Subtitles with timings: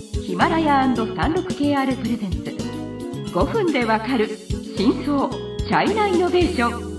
[0.00, 2.38] ヒマラヤ &36KR プレゼンツ。
[3.34, 4.28] 5分でわかる
[4.76, 6.90] 真相チャイナイノベーション。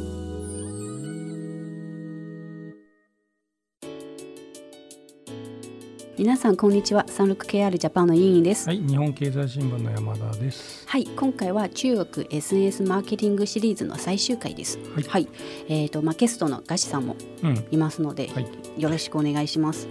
[6.15, 7.03] 皆さんこんにちは。
[7.07, 8.67] 36KR ジャパンの委員です。
[8.67, 10.87] はい、日本経済新聞の山田です。
[10.87, 14.77] はい、今回は中国 SNS マーケティングシリーズの最終回です。
[15.09, 15.27] はい。
[15.67, 18.47] えっ、とまあゲストのガシさんもうん、いますので、はい。
[18.77, 19.87] よろしくお願いします。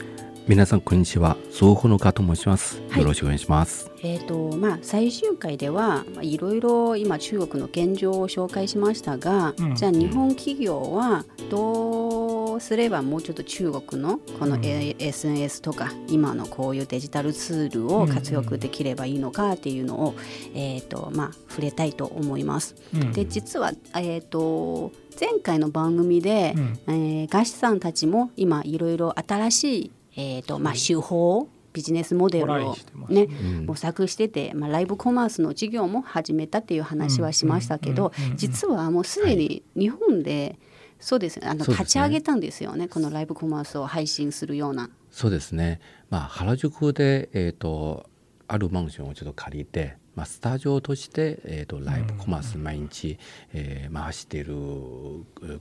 [0.48, 1.36] 皆さんこんにちは。
[1.50, 2.82] 総合の加と申します。
[2.88, 3.90] はいよろしくお願いします。
[4.02, 20.14] えっ、とまあ最終回ではまあいろいろ今中国の現状を紹介しましたが、うんじゃあ日本企業はどうすればもうちょっと中国のこの、うんえー SNS とか今のこういうデジタルツールを活用できればいいのかっていうのを、
[20.54, 22.74] えっ、とまあ触れたいと思います。
[22.94, 32.76] うん、で実は、えー、と前回の番組で、うん、えーガシさんたちも今いろいろ新しい、えーとまあ、手法ビジネスモデルを
[33.08, 33.66] ねうん。
[33.66, 40.58] 模索してて、まあ、ライブコマースの事業も始めたっていう話はしましたけど実はもうすでに日本で、
[40.98, 41.40] そうです。
[41.40, 44.90] ねあの立ち上げたんですよねこのライブコマースを配信するような。
[45.10, 45.80] そうですね。
[46.10, 48.08] まあ原宿でえっ、と
[48.48, 53.18] あるマンションをちょっと借りて、まあスタジオとしてえっ、とライブコマース毎日、
[53.52, 54.54] えー回している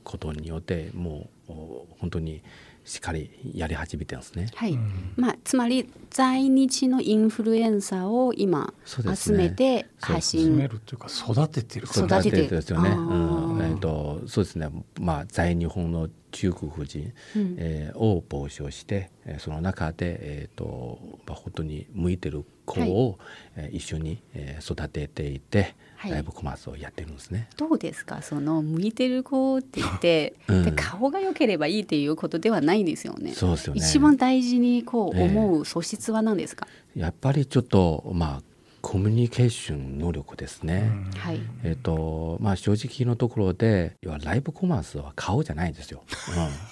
[0.04, 2.44] ことによってもうお本当に
[2.90, 4.48] しっかりやり始めてますね。
[4.56, 4.72] はい。
[4.72, 5.14] うん。
[5.16, 8.74] まあ、つまり在日のインフルエンサーを今
[9.16, 9.38] 集ね。
[9.38, 12.90] めて発信、進めるっていうか育ててるそう育てて育ですよね。
[12.90, 14.70] あうーん、えっ、とそうですね。
[15.00, 23.18] まあ在日本の中国人、うんえーを募集して、えーその中でえっ、とまあ本当に向いてる子を、
[23.56, 27.50] えー一緒に、えー育てていて、はいライブコマースをやってるんですね。
[27.58, 28.22] どうですか？
[28.22, 33.34] その向いてる子って言って、うんで顔が良ければいいっていうことではないんですよね。
[33.34, 33.82] そうですよね。
[33.82, 38.42] 一番大事にこうええ思う素質は何ですか、やっぱりちょっとまあ
[38.82, 40.92] コミュニケーション能力ですね。
[41.18, 46.04] はいえっ、とまあ正直のところで要はライブコマースは顔じゃないんですよ。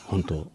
[0.10, 0.36] うん、本当。
[0.36, 0.52] うん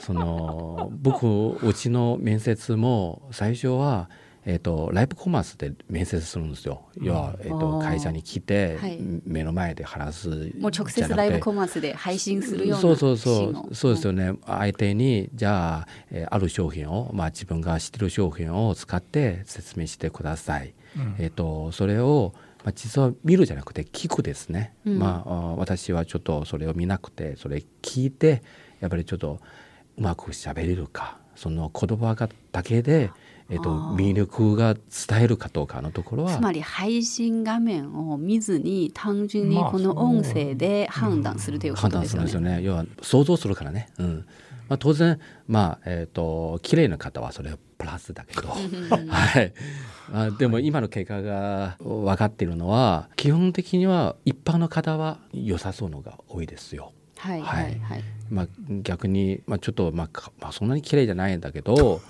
[0.00, 4.10] その僕うちの面接も最初は
[4.44, 6.82] えっ、とライブコマースで面接するんですよ。
[7.00, 7.82] 要はえっ、あとー。
[7.82, 8.98] 会社に来て、はい。
[9.24, 13.74] 目の前で話すもう直接ライブコマースで配信するようなそうそうそう。
[13.74, 21.14] そうですよね、相手にじゃあ、えーある商品を、まあ、自分が知ってる商品を使って説明してください、うん。
[21.18, 22.32] えっ、とそれを、
[22.64, 24.98] まあ、実は見るじゃなくて聞くですね、うん。
[24.98, 28.42] まああ私はちょっとそれを見なくてそれ聞いて
[28.80, 29.40] やっぱりちょっと
[29.98, 33.10] うまく喋れるかその言葉がだけで、
[33.50, 42.26] えっとあー魅力が伝えるかどうかのところはつまり配信画面を見ずに単純にまあこの音声で判断するというこ判とですよね。
[42.26, 42.62] 断するんですよね。
[42.62, 43.88] 要は想像するからね。
[43.98, 44.26] うん。
[44.68, 48.46] まあ当然まあえっ、と綺麗な方はそれはプラスだけど、
[49.10, 49.52] はい。
[50.12, 56.92] あでも今の結果が分かっているのは基本的には一般の方は良さそうのが多いですよ。
[57.22, 58.04] はいははいいはい。
[58.30, 58.48] まあ、
[58.82, 62.00] 逆に、まあ、ちょっと、まあかまあ、そんなに綺麗じゃないんだけど、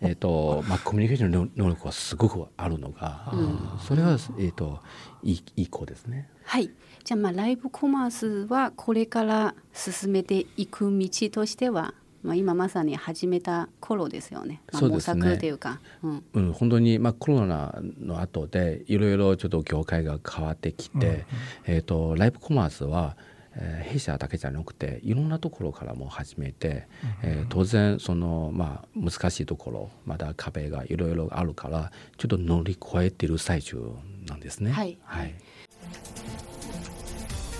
[0.00, 4.80] えっとまあ、コミュニケーションの能力はすごくあるのが、うんそれは、えっと
[5.22, 6.30] いいいい子ですね。
[6.44, 6.70] はい。
[7.04, 14.62] じゃあまあライブコマースはこれから進めていく道としては、まあ今まさに始めた頃ですよね。
[14.72, 21.26] まあ、模索というか、うん、うん、本当に、まあ、コロナの後でいろいろちょっと業界が変わってきて、
[21.66, 23.16] えー、とライブコマースは、
[23.56, 26.86] えー弊社だけじゃなくていろんなところからも始めて、
[27.22, 33.82] えー当然その、まあ、難しいところまだ壁がいろいろあるからちょっと乗り越えている最中
[34.26, 34.72] なんですね。
[34.72, 34.98] はい。
[35.04, 35.34] はい、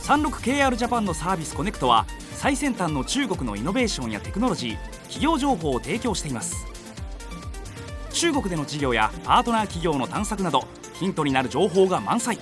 [0.03, 6.67] 36KR ジャパンのサービスコネクトは最先端の中国のイノベーションやテクノロジー企業情報を提供しています。
[8.13, 10.65] 中国での事業やパートナー企業の探索など
[10.95, 12.39] ヒントになる情報が満載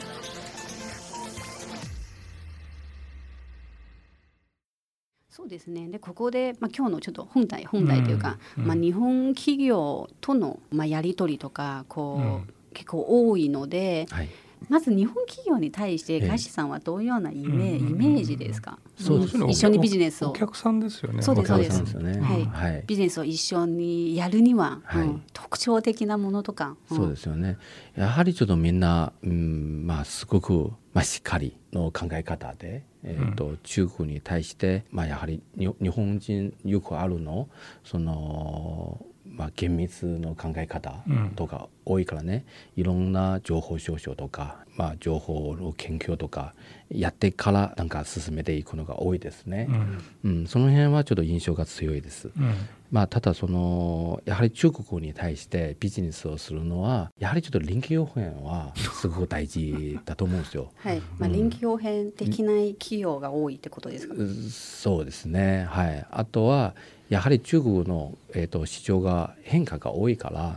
[5.50, 5.88] ですね。
[5.88, 8.68] でここでまあ今日のちょっと本題本題というか、うんうん。
[8.68, 12.54] まあ日本企業とのまあやり取りとかこう、うん。
[12.72, 14.28] 結構多いので、はい
[14.68, 16.28] まず日本企業に対してええ。
[16.28, 18.78] ガシさんはどういうようなイメ,、イメージですか？
[18.96, 19.46] そうですね。
[19.50, 20.30] 一緒にビジネスを。
[20.30, 21.22] お客さんですよね。
[21.22, 22.20] そうですお客さんですよね。
[22.20, 22.44] はい。
[22.44, 22.84] はい。
[22.86, 25.06] ビジネスを一緒にやるには、はい。
[25.06, 26.76] うん特徴的なものとか、ん。
[26.86, 27.58] そうですよね。
[27.96, 37.48] やはりちょっとみんな、うん、まあすごく、まあ、しっかりの考え方で、えーと中国に対して、まあ、やはりに日本人よくあるの
[37.82, 41.30] そのまあ、厳密の考え方うん。
[41.30, 42.44] とか多いからね、
[42.76, 46.54] いろんな情報少々とか、まあ、情報の研究とか
[46.90, 49.68] やってからなんか進めていくのが多いですね。
[49.68, 50.04] うん。
[50.24, 52.30] うん、その辺はちょっと印象が強いです。
[52.36, 52.54] うん。
[52.90, 60.72] まあ、ただそのやはり中国に対してビジネスをするのはやはりちょっと臨機応変はすごく大事だと思うんですよ。
[60.82, 61.32] はい、まあ、うん。
[61.32, 66.74] 臨機応変できない企業が多いってことですか、うそうですね、はい、あとは
[67.10, 70.56] やはり中国の、えー、と市場が変化が多いから、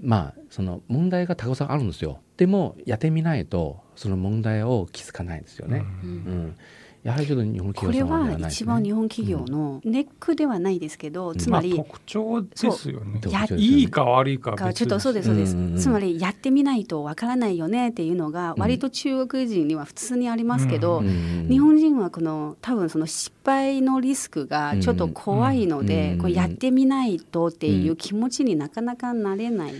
[0.00, 2.20] まあその問題がたくさんあるんですよ。
[2.36, 5.84] でもやってみないとその問題を気づかないんですよね。
[6.02, 6.12] ううん
[6.48, 6.56] ん
[7.06, 11.26] やはりちょっと日本これ企業さんはでははないですね一番日本企業のネックではないですけど、ん。
[11.26, 12.72] まあつまり、特徴ですよ
[13.04, 13.20] ね。
[13.22, 13.62] そうや特徴ですよね。
[13.62, 15.78] いいか悪いかちょっとそうですそうです、うんうんうん。
[15.78, 26.18] つまりやってみないとわからないよねっていうのが割と中国人には普通にありますけど、うんうん日本人はこの多分その失敗のリスクがちょっと怖いので、うん。
[26.18, 29.74] こうやってみないとっていう気持ちになかなかなれない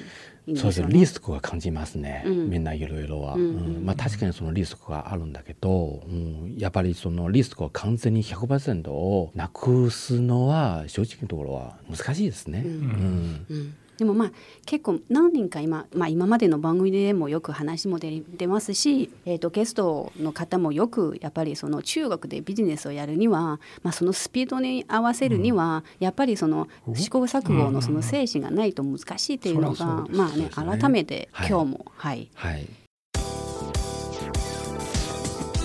[0.52, 0.80] んですそうです。
[0.80, 0.94] よね。
[0.94, 2.50] ねリスクは感じますね、うん。
[2.50, 3.84] みんないろいろは、うんうん。
[3.84, 12.62] まあ、確かにそのリスクがあるんだけど、うん、やっぱりそのリスクを完全に100%をなくすのは正直なところは難しいですね。
[12.64, 13.46] ううんん。
[13.50, 14.32] うんでもまあ
[14.66, 31.48] 結構何人か今、まあ、今までの番組でもよく話も出出ますし、えー、とゲストの方もよくやっぱりその中国でビジネスをやるには、まあ、そのスピードに合わせるには、やっぱりその試行錯誤のその精神がないと難しいっていうのがまあね改めてはい。
[31.48, 32.30] 今日もはい。
[32.34, 32.66] はい。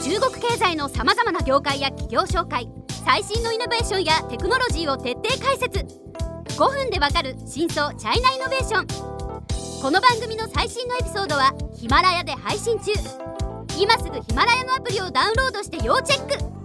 [0.04, 2.68] 中国経済のさまざまな業界や企業紹介
[3.06, 5.86] 最新のイノベーションやテクノロジーを徹底解説
[6.52, 8.88] 5分でわかる真相チャイナイノベーション。
[9.82, 12.92] この番組の最新のエピソードはヒマラヤで配信中。
[13.80, 16.61] 今すぐヒマラヤのアプリをダウンロードして要チェック。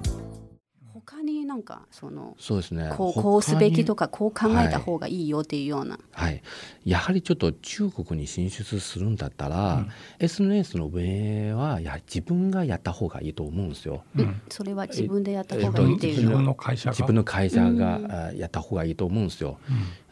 [1.27, 2.91] になんかそのそうですね。
[2.97, 6.43] こうこうすべきとか、かこう考えた方がいいよっていうような、はい、
[6.85, 9.89] やはりちょっと中国に進出するんだったら、うん。
[10.19, 14.05] SNS の運営はやはり自分がやった方がいいと思うんですよ。
[14.17, 14.41] うん。
[14.49, 16.31] それは自分でやった方えっとがいいっていう。
[16.31, 16.93] のは、自分の会社が？
[16.93, 19.59] 自分の会社が、やった方がいいと思うんですよ。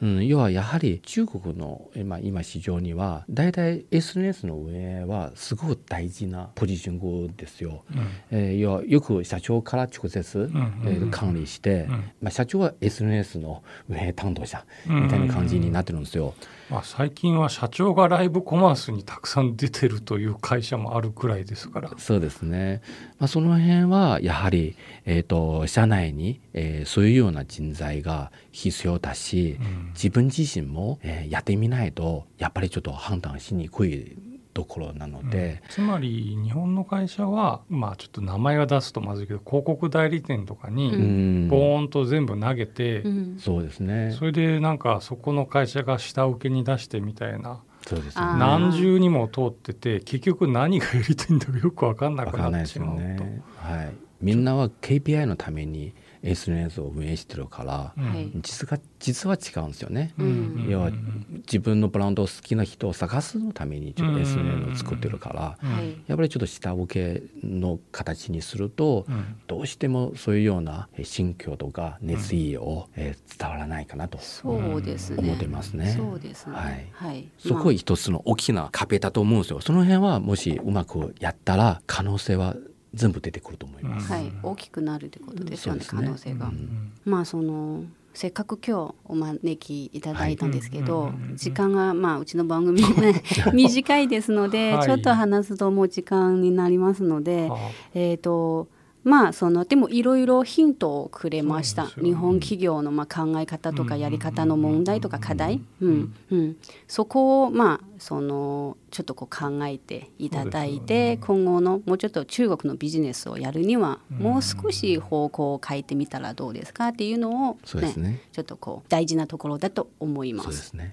[0.02, 0.17] うん。
[0.17, 7.84] うん、要はやはり中国の今今市場には大体 SNS の運営はすごく大事なポジションですよ。
[7.94, 8.06] うん。
[8.31, 10.82] えー、要はよく社長から直接、ん。
[10.87, 12.11] えー管理して、うん。
[12.23, 15.03] まあ、社長は SNS の運営担当者うん。
[15.05, 16.35] みたいな感じになってるんですよ。
[16.71, 21.91] まあ、最近は社長がライブコマースにたくさん出てるという会社もあるくらいですから。
[21.99, 22.81] そうですね、
[23.19, 29.91] まあ、その辺はやはり、えー、と社内に、えーそういうような人材が必要だし、うん。
[29.95, 34.17] 自分自身も、えーやってみないとやっぱりちょっと判断しにくい
[34.55, 41.49] ところなので、つまり日本の会社はまあちょっと名前は出すとまずいけど広告代理店とかうにうん。
[41.49, 43.39] ボーンと全部投げて、うん。
[43.39, 44.12] そうですね。
[44.17, 47.61] それでなんかそこの会社が下請けに出してみたいな。
[47.87, 48.25] そうですね。
[48.39, 53.25] 何重にも通ってて結局何がやりたいんだかよく分かんなくわからないですよなってしまうと。
[53.25, 60.15] ね、はい、みんなは KPI のために SNS を運営してるから、うんはい実が実は違うんですよね。
[60.19, 65.59] うん要はうん自分のブランドを好きな人を探すのためにちょっとうん SNS を作ってるから、
[66.06, 74.19] やっぱりちょっと下請けの形にすると、うんどうしてもそういうようなえ心境とか熱意を、えー伝わらないかなと。
[74.44, 75.94] 思ってますね。
[75.97, 76.55] そうですね。
[76.55, 77.29] はいはい。
[77.38, 79.61] そこ一つの大きな壁だと思うんですよ。
[79.61, 82.55] その辺はもしうまくやったら可能性は
[82.94, 84.08] 全部出てくると思います。
[84.08, 85.81] まあはい、大きくなるってことですよね。
[85.81, 86.46] ね可能性が。
[86.46, 97.56] うんまあそのせっかく今日お招きいただいたんですけど、時間がまあうちの番組ね 短いですので、はいちょっと話すともう時間になりますので、あ
[97.93, 98.69] えっ、と
[99.05, 106.56] まあそのでもいろいろヒントをくれました、ね日本企業のまあ考え方とかうんやり方の問題とか課題、ううんんうん、
[106.89, 118.23] そこをまあそのちょっとこう考えていただいて、ね今後のもうちょっと中国のビジネスをやるには、うんもう少し方向を変えてみたらどうですかっていうのを、そうですね。
[118.32, 120.43] ちょっとこう大事なところだと思いま。
[120.43, 120.93] そうですすね。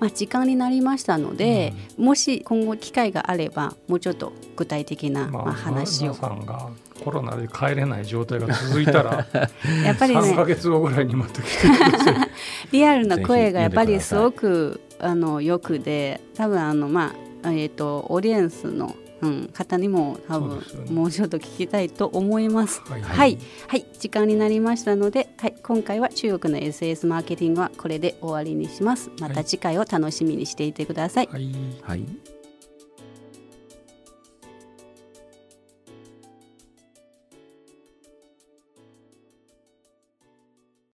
[0.00, 6.12] まあ時間になりましたので、もし今後機会があればもうちょっと具体的なまあ話を。
[6.12, 6.70] 皆さんが
[7.02, 9.26] コロナで帰れない状態が続いたら
[9.84, 12.30] やっぱり3ヶね月後ぐらいにまた来てく ださい。
[12.72, 22.80] リアルな声がやっぱりすごくあのよくで多分あのまあえっ、とオーディエンスの、うん、方にも多分もうちょっと聞きたいと思います。
[22.82, 23.38] はいはい、
[23.68, 29.10] はい、時間になりましたので、はい、今回は中国の SS マーケティングはこれで終わりにします。
[29.20, 31.28] また次回を楽しみにしていてください。
[31.30, 31.52] はい
[31.82, 32.33] はい。